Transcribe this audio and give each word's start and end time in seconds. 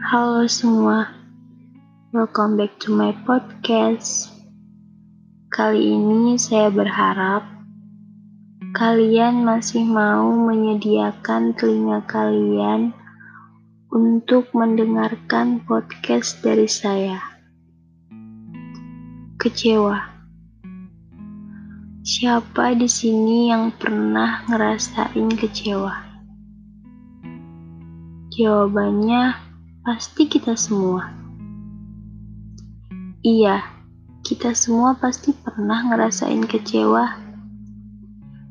Halo 0.00 0.48
semua, 0.48 1.12
welcome 2.08 2.56
back 2.56 2.72
to 2.80 2.88
my 2.88 3.12
podcast. 3.28 4.32
Kali 5.52 5.92
ini 5.92 6.40
saya 6.40 6.72
berharap 6.72 7.44
kalian 8.72 9.44
masih 9.44 9.84
mau 9.84 10.32
menyediakan 10.32 11.52
telinga 11.52 12.00
kalian 12.08 12.96
untuk 13.92 14.48
mendengarkan 14.56 15.60
podcast 15.68 16.40
dari 16.40 16.64
saya. 16.64 17.20
Kecewa. 19.36 20.00
Siapa 22.00 22.72
di 22.72 22.88
sini 22.88 23.52
yang 23.52 23.68
pernah 23.76 24.48
ngerasain 24.48 25.28
kecewa? 25.36 25.92
Jawabannya 28.32 29.49
pasti 29.80 30.28
kita 30.28 30.52
semua. 30.60 31.08
Iya, 33.24 33.64
kita 34.20 34.52
semua 34.52 34.96
pasti 34.96 35.32
pernah 35.32 35.88
ngerasain 35.88 36.44
kecewa. 36.44 37.16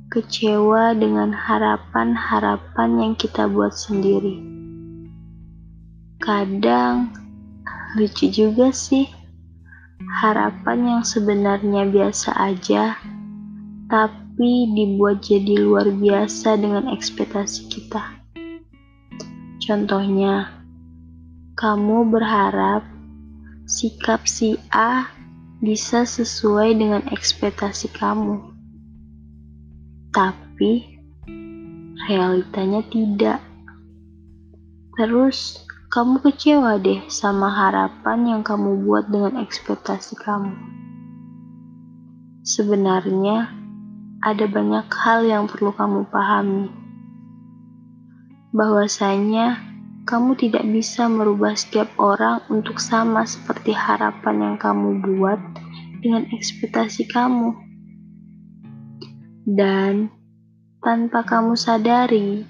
Kecewa 0.09 0.97
dengan 0.97 1.29
harapan-harapan 1.29 2.89
yang 2.97 3.13
kita 3.13 3.45
buat 3.45 3.77
sendiri. 3.77 4.41
Kadang 6.17 7.13
lucu 7.93 8.25
juga 8.33 8.73
sih, 8.73 9.05
harapan 10.21 10.97
yang 10.97 11.03
sebenarnya 11.05 11.85
biasa 11.85 12.33
aja, 12.41 12.97
tapi 13.85 14.73
dibuat 14.73 15.21
jadi 15.21 15.61
luar 15.61 15.93
biasa 15.93 16.57
dengan 16.57 16.89
ekspektasi 16.89 17.69
kita. 17.69 18.17
Contohnya, 19.61 20.58
kamu 21.59 22.07
berharap 22.07 22.87
sikap 23.67 24.23
si 24.23 24.55
A 24.71 25.11
bisa 25.59 26.07
sesuai 26.07 26.71
dengan 26.71 27.03
ekspektasi 27.11 27.91
kamu, 27.99 28.39
tapi 30.15 31.03
realitanya 32.07 32.79
tidak. 32.87 33.43
Terus, 34.95 35.59
kamu 35.91 36.23
kecewa 36.23 36.79
deh 36.79 37.03
sama 37.11 37.51
harapan 37.51 38.39
yang 38.39 38.41
kamu 38.47 38.79
buat 38.87 39.11
dengan 39.11 39.43
ekspektasi 39.43 40.15
kamu. 40.15 40.55
Sebenarnya, 42.47 43.51
ada 44.23 44.47
banyak 44.47 44.87
hal 44.95 45.27
yang 45.27 45.43
perlu 45.51 45.75
kamu 45.75 46.07
pahami 46.07 46.71
bahwasanya 48.55 49.68
kamu 50.07 50.37
tidak 50.39 50.63
bisa 50.69 51.07
merubah 51.07 51.55
setiap 51.57 51.91
orang 51.99 52.43
untuk 52.47 52.79
sama 52.79 53.27
seperti 53.27 53.75
harapan 53.75 54.53
yang 54.53 54.55
kamu 54.55 55.03
buat 55.03 55.39
dengan 55.99 56.27
ekspektasi 56.31 57.11
kamu. 57.11 57.55
Dan 59.49 60.13
tanpa 60.79 61.25
kamu 61.25 61.57
sadari, 61.57 62.45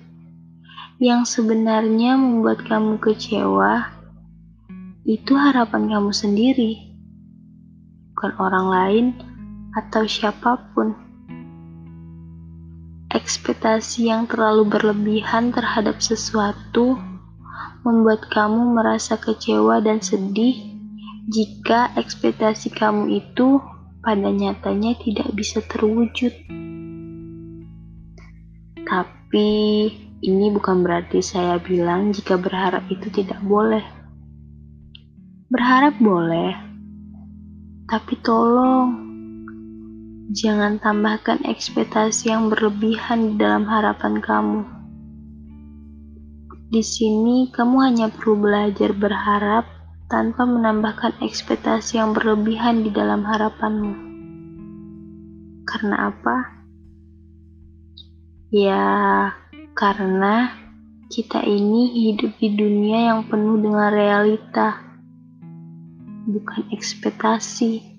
yang 1.00 1.24
sebenarnya 1.24 2.20
membuat 2.20 2.68
kamu 2.68 3.00
kecewa 3.00 3.88
itu 5.08 5.32
harapan 5.32 5.88
kamu 5.88 6.12
sendiri, 6.12 6.92
bukan 8.14 8.32
orang 8.36 8.68
lain 8.68 9.06
atau 9.80 10.04
siapa 10.04 10.60
pun 10.76 10.92
ekspektasi 13.16 14.12
yang 14.12 14.28
terlalu 14.28 14.68
berlebihan 14.68 15.56
terhadap 15.56 15.98
sesuatu 16.04 17.00
membuat 17.84 18.28
kamu 18.28 18.76
merasa 18.76 19.16
kecewa 19.16 19.80
dan 19.80 20.04
sedih 20.04 20.56
jika 21.30 21.94
ekspektasi 21.96 22.74
kamu 22.74 23.22
itu 23.22 23.62
pada 24.02 24.32
nyatanya 24.32 24.98
tidak 25.00 25.30
bisa 25.36 25.62
terwujud. 25.66 26.34
Tapi 28.90 29.50
ini 30.26 30.48
bukan 30.50 30.82
berarti 30.82 31.22
saya 31.22 31.62
bilang 31.62 32.10
jika 32.10 32.36
berharap 32.40 32.88
itu 32.90 33.08
tidak 33.14 33.40
boleh. 33.46 33.86
Berharap 35.50 35.98
boleh, 36.02 36.54
tapi 37.90 38.14
tolong 38.22 39.10
Jangan 40.30 40.78
tambahkan 40.78 41.42
ekspektasi 41.42 42.30
yang 42.30 42.54
berlebihan 42.54 43.34
di 43.34 43.42
dalam 43.42 43.66
harapan 43.66 44.22
kamu. 44.22 44.79
Di 46.70 46.86
sini, 46.86 47.50
kamu 47.50 47.82
hanya 47.82 48.14
perlu 48.14 48.46
belajar 48.46 48.94
berharap 48.94 49.66
tanpa 50.06 50.46
menambahkan 50.46 51.18
ekspektasi 51.18 51.98
yang 51.98 52.14
berlebihan 52.14 52.86
di 52.86 52.94
dalam 52.94 53.26
harapanmu. 53.26 53.94
Karena 55.66 56.14
apa? 56.14 56.38
Ya, 58.54 58.86
karena 59.74 60.54
kita 61.10 61.42
ini 61.42 61.90
hidup 62.06 62.38
di 62.38 62.54
dunia 62.54 63.18
yang 63.18 63.26
penuh 63.26 63.58
dengan 63.58 63.90
realita, 63.90 64.78
bukan 66.30 66.70
ekspektasi. 66.70 67.99